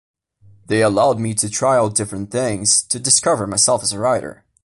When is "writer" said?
3.99-4.43